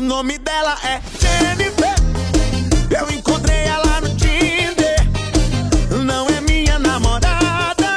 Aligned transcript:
O 0.00 0.02
nome 0.02 0.38
dela 0.38 0.78
é 0.82 0.98
Jennifer. 1.20 1.94
Eu 2.90 3.14
encontrei 3.14 3.64
ela 3.66 4.00
no 4.00 4.08
Tinder. 4.16 4.96
Não 6.06 6.26
é 6.26 6.40
minha 6.40 6.78
namorada, 6.78 7.96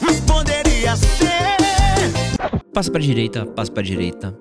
mas 0.00 0.18
poderia 0.20 0.96
ser. 0.96 1.58
Passa 2.72 2.90
pra 2.90 2.98
direita, 2.98 3.44
passa 3.44 3.70
pra 3.70 3.82
direita, 3.82 4.34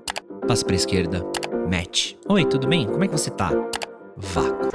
passa 0.48 0.64
pra 0.64 0.78
esquerda. 0.78 1.26
Match. 1.70 2.14
Oi, 2.30 2.46
tudo 2.46 2.70
bem? 2.70 2.88
Como 2.88 3.04
é 3.04 3.08
que 3.10 3.18
você 3.18 3.32
tá? 3.32 3.52
Vácuo. 4.16 4.70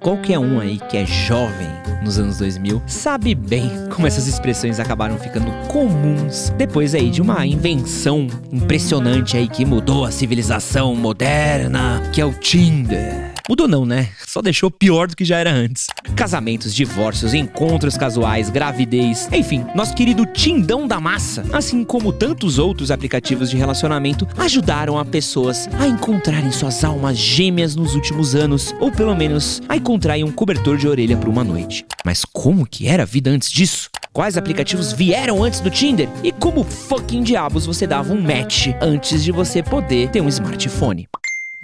Qualquer 0.00 0.40
um 0.40 0.58
aí 0.58 0.80
que 0.80 0.96
é 0.96 1.06
jovem 1.06 1.70
nos 2.02 2.18
anos 2.18 2.38
2000 2.38 2.82
sabe 2.86 3.34
bem 3.34 3.70
como 3.94 4.06
essas 4.06 4.26
expressões 4.26 4.78
acabaram 4.78 5.18
ficando 5.18 5.50
comuns 5.68 6.52
depois 6.56 6.94
aí 6.94 7.10
de 7.10 7.22
uma 7.22 7.46
invenção 7.46 8.26
impressionante 8.52 9.36
aí 9.36 9.48
que 9.48 9.64
mudou 9.64 10.04
a 10.04 10.10
civilização 10.10 10.94
moderna, 10.94 12.02
que 12.12 12.20
é 12.20 12.24
o 12.24 12.32
Tinder. 12.32 13.31
Mudou 13.48 13.66
não, 13.66 13.84
né? 13.84 14.10
Só 14.26 14.40
deixou 14.40 14.70
pior 14.70 15.08
do 15.08 15.16
que 15.16 15.24
já 15.24 15.38
era 15.38 15.50
antes. 15.50 15.86
Casamentos, 16.14 16.72
divórcios, 16.72 17.34
encontros 17.34 17.96
casuais, 17.96 18.48
gravidez, 18.48 19.28
enfim, 19.32 19.66
nosso 19.74 19.94
querido 19.94 20.24
Tindão 20.24 20.86
da 20.86 21.00
Massa, 21.00 21.44
assim 21.52 21.82
como 21.82 22.12
tantos 22.12 22.58
outros 22.58 22.90
aplicativos 22.90 23.50
de 23.50 23.56
relacionamento, 23.56 24.28
ajudaram 24.38 24.96
a 24.96 25.04
pessoas 25.04 25.68
a 25.78 25.88
encontrarem 25.88 26.52
suas 26.52 26.84
almas 26.84 27.18
gêmeas 27.18 27.74
nos 27.74 27.94
últimos 27.94 28.36
anos, 28.36 28.72
ou 28.78 28.92
pelo 28.92 29.14
menos 29.14 29.60
a 29.68 29.76
encontrarem 29.76 30.22
um 30.22 30.30
cobertor 30.30 30.76
de 30.76 30.86
orelha 30.86 31.16
por 31.16 31.28
uma 31.28 31.42
noite. 31.42 31.84
Mas 32.04 32.24
como 32.24 32.64
que 32.64 32.86
era 32.86 33.02
a 33.02 33.06
vida 33.06 33.30
antes 33.30 33.50
disso? 33.50 33.90
Quais 34.12 34.36
aplicativos 34.36 34.92
vieram 34.92 35.42
antes 35.42 35.58
do 35.60 35.70
Tinder? 35.70 36.08
E 36.22 36.30
como 36.30 36.62
fucking 36.62 37.22
diabos 37.22 37.66
você 37.66 37.86
dava 37.86 38.12
um 38.12 38.20
match 38.20 38.68
antes 38.80 39.24
de 39.24 39.32
você 39.32 39.62
poder 39.62 40.10
ter 40.10 40.20
um 40.20 40.28
smartphone? 40.28 41.08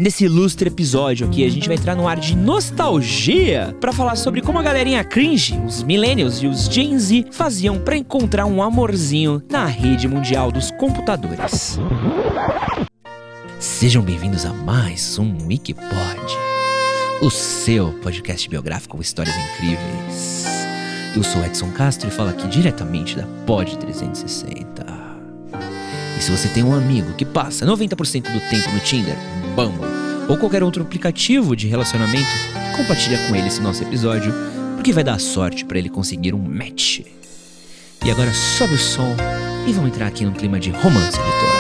Nesse 0.00 0.26
ilustre 0.26 0.68
episódio 0.68 1.26
aqui, 1.26 1.44
a 1.44 1.50
gente 1.50 1.66
vai 1.66 1.76
entrar 1.76 1.96
no 1.96 2.06
ar 2.06 2.20
de 2.20 2.36
nostalgia 2.36 3.77
para 3.80 3.92
falar 3.92 4.14
sobre 4.14 4.40
como 4.40 4.56
a 4.56 4.62
galerinha 4.62 5.02
cringe, 5.02 5.58
os 5.66 5.82
millennials 5.82 6.36
e 6.40 6.46
os 6.46 6.66
Gen 6.66 6.96
Z 6.96 7.24
faziam 7.32 7.80
para 7.80 7.96
encontrar 7.96 8.46
um 8.46 8.62
amorzinho 8.62 9.42
na 9.50 9.66
rede 9.66 10.06
mundial 10.06 10.52
dos 10.52 10.70
computadores. 10.70 11.80
Sejam 13.58 14.00
bem-vindos 14.00 14.46
a 14.46 14.52
mais 14.52 15.18
um 15.18 15.36
Wikipod, 15.48 16.33
o 17.20 17.28
seu 17.28 17.92
podcast 17.94 18.48
biográfico 18.48 18.94
com 18.94 19.02
histórias 19.02 19.34
incríveis. 19.34 20.46
Eu 21.16 21.24
sou 21.24 21.44
Edson 21.44 21.72
Castro 21.72 22.08
e 22.08 22.12
falo 22.12 22.28
aqui 22.28 22.46
diretamente 22.46 23.16
da 23.16 23.27
Pod 23.44 23.77
360. 23.77 24.86
E 26.16 26.22
se 26.22 26.30
você 26.30 26.46
tem 26.46 26.62
um 26.62 26.72
amigo 26.72 27.14
que 27.14 27.24
passa 27.24 27.66
90% 27.66 28.33
do 28.33 28.40
tempo 28.48 28.70
no 28.70 28.78
Tinder, 28.78 29.16
Bumble 29.56 29.88
ou 30.28 30.36
qualquer 30.36 30.62
outro 30.62 30.82
aplicativo 30.82 31.56
de 31.56 31.66
relacionamento, 31.66 32.28
compartilha 32.76 33.18
com 33.26 33.34
ele 33.34 33.48
esse 33.48 33.60
nosso 33.60 33.82
episódio, 33.82 34.32
porque 34.76 34.92
vai 34.92 35.02
dar 35.02 35.18
sorte 35.18 35.64
para 35.64 35.78
ele 35.78 35.88
conseguir 35.88 36.34
um 36.34 36.38
match. 36.38 37.00
E 38.04 38.10
agora 38.10 38.32
sobe 38.32 38.74
o 38.74 38.78
som 38.78 39.16
e 39.66 39.72
vamos 39.72 39.90
entrar 39.90 40.06
aqui 40.06 40.24
num 40.24 40.32
clima 40.32 40.60
de 40.60 40.70
romance, 40.70 41.18
editor. 41.18 41.58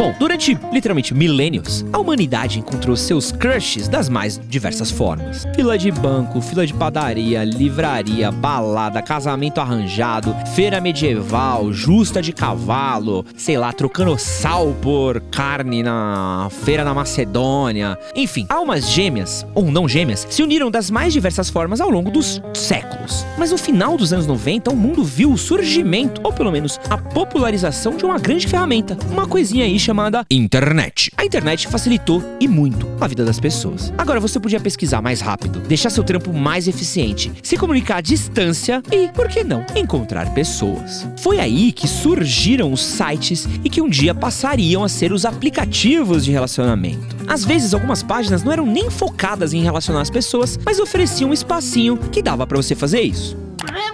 Bom, 0.00 0.14
durante 0.18 0.58
literalmente 0.72 1.12
milênios, 1.12 1.84
a 1.92 1.98
humanidade 1.98 2.58
encontrou 2.58 2.96
seus 2.96 3.30
crushes 3.30 3.86
das 3.86 4.08
mais 4.08 4.40
diversas 4.48 4.90
formas. 4.90 5.46
Fila 5.54 5.76
de 5.76 5.90
banco, 5.90 6.40
fila 6.40 6.66
de 6.66 6.72
padaria, 6.72 7.44
livraria, 7.44 8.30
balada, 8.32 9.02
casamento 9.02 9.60
arranjado, 9.60 10.34
feira 10.54 10.80
medieval, 10.80 11.70
justa 11.70 12.22
de 12.22 12.32
cavalo, 12.32 13.26
sei 13.36 13.58
lá, 13.58 13.74
trocando 13.74 14.16
sal 14.18 14.74
por 14.80 15.20
carne 15.30 15.82
na 15.82 16.48
feira 16.64 16.82
na 16.82 16.94
Macedônia. 16.94 17.98
Enfim, 18.16 18.46
almas 18.48 18.90
gêmeas, 18.90 19.46
ou 19.54 19.70
não 19.70 19.86
gêmeas, 19.86 20.26
se 20.30 20.42
uniram 20.42 20.70
das 20.70 20.90
mais 20.90 21.12
diversas 21.12 21.50
formas 21.50 21.78
ao 21.78 21.90
longo 21.90 22.10
dos 22.10 22.40
séculos. 22.54 23.26
Mas 23.36 23.50
no 23.50 23.58
final 23.58 23.98
dos 23.98 24.14
anos 24.14 24.26
90, 24.26 24.70
o 24.70 24.76
mundo 24.76 25.04
viu 25.04 25.30
o 25.30 25.36
surgimento, 25.36 26.22
ou 26.24 26.32
pelo 26.32 26.50
menos 26.50 26.80
a 26.88 26.96
popularização 26.96 27.98
de 27.98 28.04
uma 28.06 28.18
grande 28.18 28.48
ferramenta, 28.48 28.96
uma 29.12 29.26
coisinha 29.26 29.66
aí 29.66 29.78
chamada 29.78 29.89
internet. 30.30 31.10
A 31.16 31.24
internet 31.24 31.66
facilitou 31.68 32.22
e 32.38 32.46
muito 32.46 32.86
a 33.00 33.06
vida 33.06 33.24
das 33.24 33.40
pessoas. 33.40 33.92
Agora 33.98 34.20
você 34.20 34.38
podia 34.38 34.60
pesquisar 34.60 35.02
mais 35.02 35.20
rápido, 35.20 35.60
deixar 35.60 35.90
seu 35.90 36.04
trampo 36.04 36.32
mais 36.32 36.68
eficiente, 36.68 37.32
se 37.42 37.56
comunicar 37.56 37.96
à 37.96 38.00
distância 38.00 38.82
e, 38.90 39.08
por 39.08 39.28
que 39.28 39.42
não, 39.42 39.64
encontrar 39.74 40.32
pessoas. 40.34 41.06
Foi 41.18 41.38
aí 41.38 41.72
que 41.72 41.88
surgiram 41.88 42.72
os 42.72 42.82
sites 42.82 43.48
e 43.64 43.70
que 43.70 43.82
um 43.82 43.88
dia 43.88 44.14
passariam 44.14 44.84
a 44.84 44.88
ser 44.88 45.12
os 45.12 45.24
aplicativos 45.24 46.24
de 46.24 46.30
relacionamento. 46.30 47.16
Às 47.26 47.44
vezes 47.44 47.74
algumas 47.74 48.02
páginas 48.02 48.42
não 48.42 48.52
eram 48.52 48.66
nem 48.66 48.90
focadas 48.90 49.52
em 49.52 49.62
relacionar 49.62 50.00
as 50.00 50.10
pessoas, 50.10 50.58
mas 50.64 50.78
ofereciam 50.78 51.30
um 51.30 51.34
espacinho 51.34 51.96
que 51.96 52.22
dava 52.22 52.46
para 52.46 52.56
você 52.56 52.74
fazer 52.74 53.00
isso. 53.00 53.36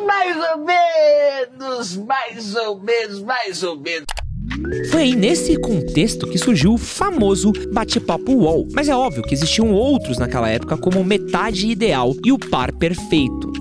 Mais 0.07 0.37
ou 0.37 0.65
menos, 0.65 1.97
mais 1.97 2.55
ou 2.55 2.81
menos, 2.81 3.23
mais 3.23 3.63
ou 3.63 3.77
menos. 3.77 4.07
Foi 4.91 5.03
aí 5.03 5.17
nesse 5.17 5.57
contexto 5.57 6.27
que 6.27 6.39
surgiu 6.39 6.75
o 6.75 6.79
famoso 6.79 7.53
bate-papo 7.73 8.33
UOL. 8.33 8.67
Mas 8.73 8.89
é 8.89 8.97
óbvio 8.97 9.23
que 9.23 9.35
existiam 9.35 9.73
outros 9.73 10.19
naquela 10.19 10.49
época 10.49 10.77
como 10.77 11.03
metade 11.05 11.69
ideal 11.69 12.15
e 12.25 12.33
o 12.33 12.39
par 12.39 12.73
perfeito. 12.73 13.53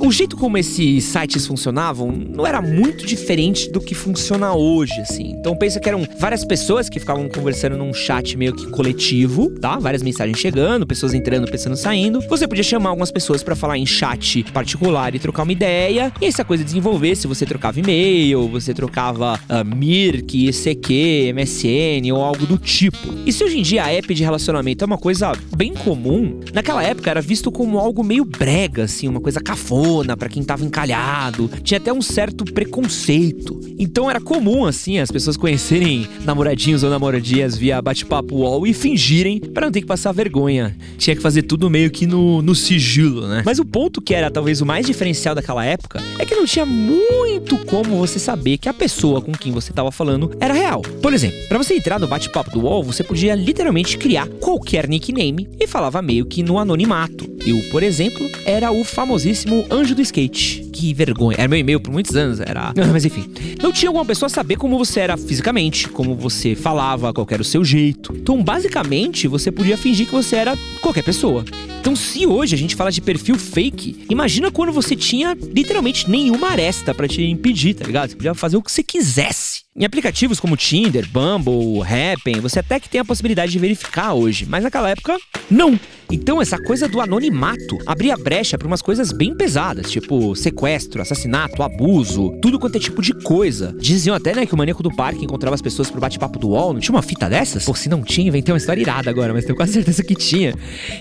O 0.00 0.12
jeito 0.12 0.36
como 0.36 0.56
esses 0.56 1.04
sites 1.04 1.46
funcionavam 1.46 2.12
não 2.12 2.46
era 2.46 2.62
muito 2.62 3.04
diferente 3.04 3.70
do 3.70 3.80
que 3.80 3.94
funciona 3.94 4.54
hoje, 4.54 4.92
assim. 5.00 5.34
Então 5.38 5.56
pensa 5.56 5.80
que 5.80 5.88
eram 5.88 6.06
várias 6.20 6.44
pessoas 6.44 6.88
que 6.88 7.00
ficavam 7.00 7.28
conversando 7.28 7.76
num 7.76 7.92
chat 7.92 8.36
meio 8.36 8.54
que 8.54 8.68
coletivo, 8.68 9.50
tá? 9.60 9.78
Várias 9.78 10.02
mensagens 10.02 10.38
chegando, 10.38 10.86
pessoas 10.86 11.12
entrando, 11.12 11.50
pessoas 11.50 11.80
saindo. 11.80 12.20
Você 12.28 12.46
podia 12.46 12.62
chamar 12.62 12.90
algumas 12.90 13.10
pessoas 13.10 13.42
para 13.42 13.56
falar 13.56 13.78
em 13.78 13.86
chat 13.86 14.44
particular 14.52 15.14
e 15.14 15.18
trocar 15.18 15.42
uma 15.42 15.52
ideia. 15.52 16.12
E 16.20 16.26
essa 16.26 16.44
coisa 16.44 16.62
desenvolvesse, 16.62 17.26
você 17.26 17.44
trocava 17.44 17.80
e-mail, 17.80 18.48
você 18.48 18.72
trocava 18.72 19.34
uh, 19.34 19.76
Mirk, 19.76 20.47
ICQ, 20.48 21.32
MSN 21.34 22.12
ou 22.12 22.22
algo 22.22 22.46
do 22.46 22.58
tipo. 22.58 22.98
E 23.26 23.32
se 23.32 23.44
hoje 23.44 23.58
em 23.58 23.62
dia 23.62 23.84
a 23.84 23.92
app 23.92 24.12
de 24.12 24.22
relacionamento 24.22 24.84
é 24.84 24.86
uma 24.86 24.98
coisa 24.98 25.32
bem 25.56 25.74
comum, 25.74 26.40
naquela 26.52 26.82
época 26.82 27.10
era 27.10 27.20
visto 27.20 27.50
como 27.50 27.78
algo 27.78 28.02
meio 28.02 28.24
brega, 28.24 28.84
assim, 28.84 29.08
uma 29.08 29.20
coisa 29.20 29.40
cafona 29.40 30.16
para 30.16 30.28
quem 30.28 30.42
tava 30.42 30.64
encalhado. 30.64 31.50
Tinha 31.62 31.78
até 31.78 31.92
um 31.92 32.02
certo 32.02 32.44
preconceito. 32.44 33.60
Então 33.78 34.10
era 34.10 34.20
comum, 34.20 34.64
assim, 34.64 34.98
as 34.98 35.10
pessoas 35.10 35.36
conhecerem 35.36 36.06
namoradinhos 36.24 36.82
ou 36.82 36.90
namoradinhas 36.90 37.56
via 37.56 37.80
bate-papo 37.80 38.36
UOL 38.36 38.66
e 38.66 38.72
fingirem 38.72 39.40
para 39.40 39.66
não 39.66 39.72
ter 39.72 39.80
que 39.80 39.86
passar 39.86 40.12
vergonha. 40.12 40.76
Tinha 40.96 41.14
que 41.14 41.22
fazer 41.22 41.42
tudo 41.42 41.70
meio 41.70 41.90
que 41.90 42.06
no, 42.06 42.42
no 42.42 42.54
sigilo, 42.54 43.26
né? 43.26 43.42
Mas 43.44 43.58
o 43.58 43.64
ponto 43.64 44.00
que 44.00 44.14
era 44.14 44.30
talvez 44.30 44.60
o 44.60 44.66
mais 44.66 44.86
diferencial 44.86 45.34
daquela 45.34 45.64
época 45.64 46.02
é 46.18 46.24
que 46.24 46.34
não 46.34 46.44
tinha 46.44 46.66
muito 46.66 47.56
como 47.66 47.96
você 47.98 48.18
saber 48.18 48.58
que 48.58 48.68
a 48.68 48.74
pessoa 48.74 49.20
com 49.20 49.32
quem 49.32 49.52
você 49.52 49.72
tava 49.72 49.90
falando 49.92 50.27
era 50.40 50.54
real. 50.54 50.82
Por 51.02 51.12
exemplo, 51.12 51.38
para 51.48 51.58
você 51.58 51.74
entrar 51.74 51.98
no 51.98 52.06
bate-papo 52.06 52.50
do 52.50 52.60
UOL, 52.60 52.82
você 52.82 53.02
podia 53.02 53.34
literalmente 53.34 53.98
criar 53.98 54.28
qualquer 54.40 54.88
nickname 54.88 55.48
e 55.58 55.66
falava 55.66 56.02
meio 56.02 56.26
que 56.26 56.42
no 56.42 56.58
anonimato. 56.58 57.37
Eu, 57.48 57.62
por 57.70 57.82
exemplo, 57.82 58.30
era 58.44 58.70
o 58.70 58.84
famosíssimo 58.84 59.64
Anjo 59.70 59.94
do 59.94 60.02
Skate. 60.02 60.68
Que 60.70 60.92
vergonha. 60.92 61.38
Era 61.38 61.48
meu 61.48 61.58
e-mail 61.58 61.80
por 61.80 61.90
muitos 61.90 62.14
anos, 62.14 62.40
era. 62.40 62.74
Mas 62.92 63.06
enfim. 63.06 63.24
Não 63.62 63.72
tinha 63.72 63.88
alguma 63.88 64.04
pessoa 64.04 64.28
saber 64.28 64.56
como 64.56 64.76
você 64.76 65.00
era 65.00 65.16
fisicamente, 65.16 65.88
como 65.88 66.14
você 66.14 66.54
falava, 66.54 67.10
qual 67.10 67.26
era 67.30 67.40
o 67.40 67.44
seu 67.44 67.64
jeito. 67.64 68.14
Então, 68.14 68.44
basicamente, 68.44 69.26
você 69.26 69.50
podia 69.50 69.78
fingir 69.78 70.04
que 70.04 70.12
você 70.12 70.36
era 70.36 70.58
qualquer 70.82 71.02
pessoa. 71.02 71.42
Então, 71.80 71.96
se 71.96 72.26
hoje 72.26 72.54
a 72.54 72.58
gente 72.58 72.76
fala 72.76 72.92
de 72.92 73.00
perfil 73.00 73.38
fake, 73.38 74.04
imagina 74.10 74.50
quando 74.50 74.70
você 74.70 74.94
tinha 74.94 75.34
literalmente 75.34 76.10
nenhuma 76.10 76.50
aresta 76.50 76.92
para 76.92 77.08
te 77.08 77.22
impedir, 77.22 77.72
tá 77.72 77.86
ligado? 77.86 78.10
Você 78.10 78.16
podia 78.16 78.34
fazer 78.34 78.58
o 78.58 78.62
que 78.62 78.70
você 78.70 78.82
quisesse. 78.82 79.62
Em 79.74 79.86
aplicativos 79.86 80.38
como 80.38 80.54
Tinder, 80.54 81.08
Bumble, 81.08 81.80
Happn, 81.80 82.40
você 82.40 82.58
até 82.58 82.78
que 82.78 82.90
tem 82.90 83.00
a 83.00 83.04
possibilidade 83.06 83.52
de 83.52 83.58
verificar 83.58 84.12
hoje, 84.12 84.44
mas 84.46 84.64
naquela 84.64 84.90
época, 84.90 85.16
não. 85.50 85.80
Então, 86.10 86.40
essa 86.40 86.58
coisa 86.58 86.88
do 86.88 87.00
anonimato 87.00 87.78
abria 87.86 88.16
brecha 88.16 88.56
para 88.56 88.66
umas 88.66 88.80
coisas 88.80 89.12
bem 89.12 89.34
pesadas, 89.34 89.90
tipo 89.90 90.34
sequestro, 90.34 91.02
assassinato, 91.02 91.62
abuso, 91.62 92.30
tudo 92.40 92.58
quanto 92.58 92.76
é 92.76 92.80
tipo 92.80 93.02
de 93.02 93.12
coisa. 93.12 93.74
Diziam 93.78 94.16
até, 94.16 94.34
né, 94.34 94.46
que 94.46 94.54
o 94.54 94.56
maníaco 94.56 94.82
do 94.82 94.94
parque 94.94 95.24
encontrava 95.24 95.54
as 95.54 95.62
pessoas 95.62 95.90
pro 95.90 96.00
bate-papo 96.00 96.38
do 96.38 96.48
UOL. 96.48 96.72
Não 96.72 96.80
tinha 96.80 96.94
uma 96.94 97.02
fita 97.02 97.28
dessas? 97.28 97.64
Pô, 97.64 97.74
se 97.74 97.88
não 97.88 98.02
tinha, 98.02 98.28
inventei 98.28 98.52
uma 98.52 98.58
história 98.58 98.80
irada 98.80 99.10
agora, 99.10 99.34
mas 99.34 99.44
tenho 99.44 99.56
quase 99.56 99.72
certeza 99.72 100.02
que 100.02 100.14
tinha. 100.14 100.54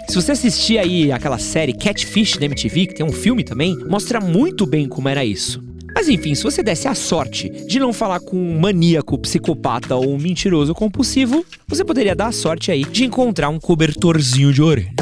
Se 0.09 0.15
você 0.15 0.33
assistir 0.33 0.77
aí 0.77 1.12
aquela 1.12 1.38
série 1.38 1.74
Catfish 1.74 2.38
da 2.38 2.45
MTV, 2.45 2.88
que 2.88 2.95
tem 2.95 3.06
um 3.06 3.13
filme 3.13 3.44
também, 3.44 3.77
mostra 3.88 4.19
muito 4.19 4.65
bem 4.65 4.89
como 4.89 5.07
era 5.07 5.24
isso. 5.24 5.66
Mas 5.97 6.07
enfim, 6.07 6.35
se 6.35 6.44
você 6.44 6.61
desse 6.61 6.88
a 6.88 6.94
sorte 6.94 7.49
de 7.49 7.79
não 7.79 7.91
falar 7.91 8.19
com 8.19 8.38
um 8.38 8.59
maníaco, 8.59 9.17
psicopata 9.17 9.95
ou 9.95 10.13
um 10.13 10.17
mentiroso 10.19 10.71
compulsivo, 10.75 11.44
você 11.67 11.83
poderia 11.83 12.15
dar 12.15 12.27
a 12.27 12.31
sorte 12.31 12.71
aí 12.71 12.85
de 12.85 13.03
encontrar 13.03 13.49
um 13.49 13.59
cobertorzinho 13.59 14.53
de 14.53 14.61
orelha. 14.61 14.94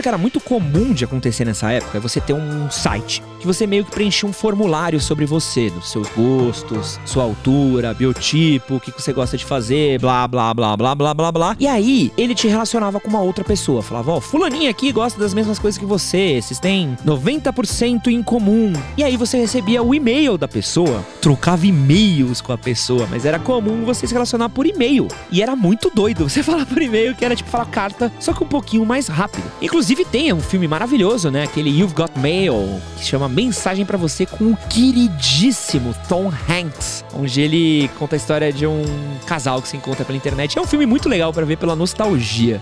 Coisa 0.00 0.02
que 0.02 0.08
era 0.08 0.18
muito 0.18 0.40
comum 0.40 0.92
de 0.92 1.04
acontecer 1.04 1.44
nessa 1.44 1.70
época 1.70 1.98
é 1.98 2.00
você 2.00 2.20
ter 2.20 2.32
um 2.32 2.70
site 2.70 3.22
que 3.40 3.46
você 3.46 3.66
meio 3.66 3.84
que 3.84 3.90
preenchia 3.90 4.28
um 4.28 4.32
formulário 4.32 5.00
sobre 5.00 5.24
você, 5.24 5.70
dos 5.70 5.90
seus 5.90 6.06
gostos, 6.10 7.00
sua 7.06 7.24
altura, 7.24 7.94
biotipo, 7.94 8.76
o 8.76 8.80
que 8.80 8.92
você 8.92 9.12
gosta 9.12 9.36
de 9.36 9.46
fazer, 9.46 9.98
blá 9.98 10.28
blá 10.28 10.52
blá 10.52 10.76
blá 10.76 10.94
blá 10.94 11.14
blá 11.14 11.32
blá. 11.32 11.56
E 11.58 11.66
aí 11.66 12.12
ele 12.18 12.34
te 12.34 12.46
relacionava 12.46 13.00
com 13.00 13.08
uma 13.08 13.22
outra 13.22 13.42
pessoa, 13.42 13.82
falava: 13.82 14.12
"Ó, 14.12 14.18
oh, 14.18 14.20
fulaninha 14.20 14.70
aqui 14.70 14.92
gosta 14.92 15.18
das 15.18 15.32
mesmas 15.32 15.58
coisas 15.58 15.78
que 15.78 15.86
você, 15.86 16.40
vocês 16.40 16.60
têm 16.60 16.96
90% 17.04 18.08
em 18.08 18.22
comum". 18.22 18.74
E 18.96 19.02
aí 19.02 19.16
você 19.16 19.38
recebia 19.38 19.82
o 19.82 19.94
e-mail 19.94 20.36
da 20.36 20.46
pessoa, 20.46 21.02
trocava 21.22 21.66
e-mails 21.66 22.42
com 22.42 22.52
a 22.52 22.58
pessoa, 22.58 23.08
mas 23.10 23.24
era 23.24 23.38
comum 23.38 23.84
você 23.86 24.06
se 24.06 24.12
relacionar 24.12 24.50
por 24.50 24.66
e-mail. 24.66 25.08
E 25.32 25.42
era 25.42 25.56
muito 25.56 25.90
doido 25.94 26.28
você 26.28 26.42
falar 26.44 26.66
por 26.66 26.82
e-mail, 26.82 27.16
que 27.16 27.24
era 27.24 27.34
tipo 27.34 27.48
falar 27.48 27.64
carta, 27.66 28.12
só 28.20 28.34
que 28.34 28.44
um 28.44 28.48
pouquinho 28.48 28.84
mais 28.84 29.08
rápido. 29.08 29.50
Inclusive 29.62 29.89
tem 30.04 30.32
um 30.32 30.40
filme 30.40 30.68
maravilhoso, 30.68 31.30
né? 31.30 31.44
Aquele 31.44 31.70
You've 31.70 31.94
Got 31.94 32.12
Mail, 32.18 32.80
que 32.96 33.04
chama 33.04 33.28
Mensagem 33.28 33.84
para 33.84 33.96
Você 33.96 34.26
com 34.26 34.52
o 34.52 34.56
queridíssimo 34.68 35.94
Tom 36.08 36.32
Hanks, 36.48 37.04
onde 37.14 37.40
ele 37.40 37.90
conta 37.98 38.16
a 38.16 38.18
história 38.18 38.52
de 38.52 38.66
um 38.66 38.82
casal 39.26 39.60
que 39.60 39.68
se 39.68 39.76
encontra 39.76 40.04
pela 40.04 40.16
internet. 40.16 40.58
É 40.58 40.60
um 40.60 40.66
filme 40.66 40.86
muito 40.86 41.08
legal 41.08 41.32
para 41.32 41.44
ver 41.44 41.56
pela 41.56 41.74
nostalgia. 41.74 42.60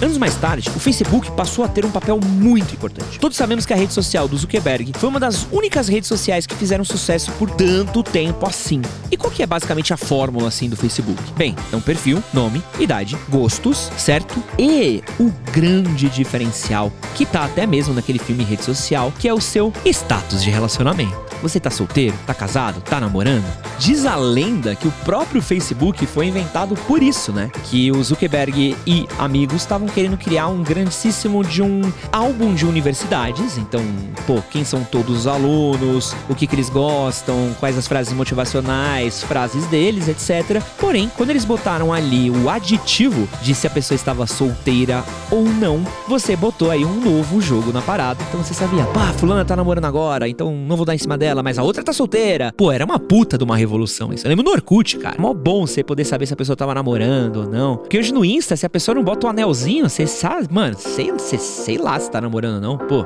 Anos 0.00 0.16
mais 0.16 0.36
tarde, 0.36 0.70
o 0.76 0.78
Facebook 0.78 1.28
passou 1.32 1.64
a 1.64 1.68
ter 1.68 1.84
um 1.84 1.90
papel 1.90 2.20
muito 2.22 2.72
importante. 2.72 3.18
Todos 3.18 3.36
sabemos 3.36 3.66
que 3.66 3.72
a 3.72 3.76
rede 3.76 3.92
social 3.92 4.28
do 4.28 4.36
Zuckerberg 4.36 4.92
foi 4.96 5.08
uma 5.08 5.18
das 5.18 5.44
únicas 5.50 5.88
redes 5.88 6.06
sociais 6.06 6.46
que 6.46 6.54
fizeram 6.54 6.84
sucesso 6.84 7.32
por 7.32 7.50
tanto 7.50 8.00
tempo 8.04 8.46
assim. 8.46 8.80
E 9.10 9.16
qual 9.16 9.28
que 9.28 9.42
é 9.42 9.46
basicamente 9.46 9.92
a 9.92 9.96
fórmula 9.96 10.46
assim 10.46 10.68
do 10.68 10.76
Facebook? 10.76 11.20
Bem, 11.36 11.56
é 11.72 11.76
um 11.76 11.80
perfil, 11.80 12.22
nome, 12.32 12.62
idade, 12.78 13.18
gostos, 13.28 13.90
certo? 13.96 14.40
E 14.56 15.02
o 15.18 15.32
grande 15.52 16.08
diferencial, 16.08 16.92
que 17.16 17.26
tá 17.26 17.44
até 17.44 17.66
mesmo 17.66 17.92
naquele 17.92 18.20
filme 18.20 18.44
Rede 18.44 18.62
Social, 18.62 19.12
que 19.18 19.26
é 19.26 19.34
o 19.34 19.40
seu 19.40 19.72
status 19.84 20.44
de 20.44 20.50
relacionamento. 20.50 21.18
Você 21.42 21.58
tá 21.58 21.70
solteiro? 21.70 22.16
Tá 22.24 22.34
casado? 22.34 22.80
Tá 22.82 23.00
namorando? 23.00 23.44
Diz 23.78 24.04
a 24.06 24.16
lenda 24.16 24.74
que 24.74 24.88
o 24.88 24.92
próprio 25.04 25.40
Facebook 25.40 26.04
foi 26.06 26.26
inventado 26.26 26.74
por 26.86 27.02
isso, 27.02 27.32
né? 27.32 27.50
Que 27.64 27.90
o 27.90 28.02
Zuckerberg 28.02 28.76
e 28.86 29.08
amigos 29.18 29.62
estavam 29.62 29.88
querendo 29.88 30.16
criar 30.16 30.48
um 30.48 30.62
grandíssimo 30.62 31.44
de 31.44 31.62
um 31.62 31.80
álbum 32.12 32.54
de 32.54 32.66
universidades. 32.66 33.56
Então, 33.56 33.82
pô, 34.26 34.42
quem 34.50 34.64
são 34.64 34.84
todos 34.84 35.20
os 35.20 35.26
alunos, 35.26 36.14
o 36.28 36.34
que, 36.34 36.46
que 36.46 36.54
eles 36.54 36.68
gostam, 36.68 37.54
quais 37.58 37.78
as 37.78 37.86
frases 37.86 38.12
motivacionais, 38.12 39.22
frases 39.22 39.66
deles, 39.66 40.08
etc. 40.08 40.62
Porém, 40.78 41.10
quando 41.16 41.30
eles 41.30 41.44
botaram 41.44 41.92
ali 41.92 42.30
o 42.30 42.50
aditivo 42.50 43.28
de 43.42 43.54
se 43.54 43.66
a 43.66 43.70
pessoa 43.70 43.96
estava 43.96 44.26
solteira 44.26 45.04
ou 45.30 45.44
não, 45.44 45.84
você 46.06 46.36
botou 46.36 46.70
aí 46.70 46.84
um 46.84 47.00
novo 47.00 47.40
jogo 47.40 47.72
na 47.72 47.80
parada. 47.80 48.22
Então 48.28 48.42
você 48.42 48.54
sabia, 48.54 48.84
pá, 48.86 49.12
fulana 49.14 49.44
tá 49.44 49.56
namorando 49.56 49.84
agora, 49.84 50.28
então 50.28 50.52
não 50.52 50.76
vou 50.76 50.84
dar 50.84 50.94
em 50.94 50.98
cima 50.98 51.16
dela 51.16 51.38
mas 51.42 51.58
a 51.58 51.62
outra 51.62 51.82
tá 51.82 51.92
solteira. 51.92 52.52
Pô, 52.56 52.72
era 52.72 52.84
uma 52.84 52.98
puta 52.98 53.38
de 53.38 53.44
uma 53.44 53.56
revolução 53.68 54.12
isso. 54.12 54.26
Eu 54.26 54.30
lembro 54.30 54.44
no 54.44 54.50
Orkut, 54.50 54.98
cara. 54.98 55.20
Mó 55.20 55.34
bom 55.34 55.66
você 55.66 55.84
poder 55.84 56.04
saber 56.04 56.26
se 56.26 56.32
a 56.32 56.36
pessoa 56.36 56.56
tava 56.56 56.74
namorando 56.74 57.36
ou 57.36 57.48
não. 57.48 57.76
Porque 57.76 57.98
hoje 57.98 58.12
no 58.12 58.24
Insta, 58.24 58.56
se 58.56 58.64
a 58.64 58.70
pessoa 58.70 58.94
não 58.94 59.04
bota 59.04 59.26
o 59.26 59.28
um 59.28 59.30
anelzinho, 59.30 59.88
você 59.88 60.06
sabe, 60.06 60.48
mano, 60.50 60.74
sei, 60.78 61.12
sei, 61.18 61.38
sei 61.38 61.78
lá 61.78 62.00
se 62.00 62.10
tá 62.10 62.20
namorando 62.20 62.54
ou 62.54 62.60
não. 62.60 62.78
Pô. 62.78 63.04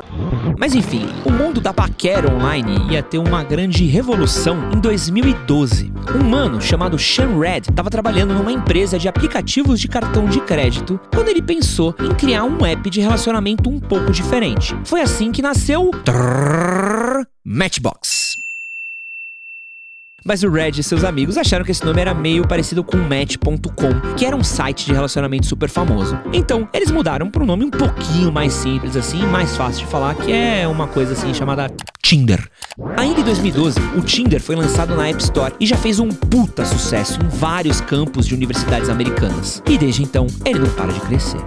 Mas 0.59 0.75
enfim, 0.75 1.07
o 1.25 1.31
mundo 1.31 1.61
da 1.61 1.75
paquera 1.75 2.33
online 2.33 2.93
ia 2.93 3.03
ter 3.03 3.19
uma 3.19 3.43
grande 3.43 3.85
revolução 3.85 4.71
em 4.73 4.79
2012. 4.81 5.93
Um 6.15 6.25
mano 6.25 6.61
chamado 6.61 6.99
Sean 6.99 7.39
Red 7.39 7.63
tava 7.75 7.91
trabalhando 7.91 8.35
numa 8.35 8.53
empresa 8.53 8.99
de 8.99 9.09
aplicativos 9.09 9.81
de 9.81 9.89
cartão 9.89 10.27
de 10.27 10.41
crédito 10.41 11.01
quando 11.13 11.29
ele 11.29 11.43
pensou 11.43 11.95
em 12.01 12.15
criar 12.15 12.45
um 12.45 12.65
app 12.65 12.89
de 12.89 13.01
relacionamento 13.01 13.69
um 13.69 13.81
pouco 13.81 14.13
diferente. 14.13 14.77
Foi 14.85 15.01
assim 15.01 15.33
que 15.33 15.43
nasceu 15.43 15.91
Matchbox. 17.45 18.22
Mas 20.25 20.43
o 20.43 20.51
Red 20.51 20.73
e 20.79 20.83
seus 20.83 21.05
amigos 21.05 21.37
acharam 21.37 21.65
que 21.65 21.71
esse 21.71 21.85
nome 21.85 22.01
era 22.01 22.15
meio 22.15 22.47
parecido 22.47 22.85
com 22.85 22.97
Match.com, 22.97 24.15
que 24.17 24.25
era 24.25 24.37
um 24.37 24.45
site 24.45 24.87
de 24.87 24.93
relacionamento 24.93 25.47
super 25.47 25.69
famoso. 25.69 26.19
Então, 26.33 26.69
eles 26.73 26.91
mudaram 26.91 27.31
para 27.31 27.43
um 27.43 27.47
nome 27.47 27.65
um 27.65 27.71
pouquinho 27.71 28.31
mais 28.31 28.53
simples 28.53 28.97
assim, 28.97 29.25
mais 29.27 29.57
fácil 29.57 29.85
de 29.85 29.91
falar, 29.91 30.15
que 30.15 30.33
é 30.33 30.67
uma 30.69 30.87
coisa 30.87 31.13
assim 31.13 31.35
chamada 31.35 31.69
Tinder. 32.13 32.47
Ainda 32.99 33.21
em 33.21 33.25
2012, 33.25 33.81
o 33.97 34.03
Tinder 34.03 34.39
foi 34.39 34.55
lançado 34.55 34.95
na 34.95 35.09
App 35.09 35.23
Store 35.23 35.55
e 35.59 35.65
já 35.65 35.79
fez 35.79 35.99
um 35.99 36.11
puta 36.11 36.63
sucesso 36.63 37.19
em 37.19 37.29
vários 37.29 37.81
campos 37.81 38.27
de 38.27 38.35
universidades 38.35 38.91
americanas. 38.91 39.63
E 39.67 39.79
desde 39.79 40.03
então, 40.03 40.27
ele 40.45 40.59
não 40.59 40.69
para 40.75 40.93
de 40.93 41.01
crescer. 41.01 41.41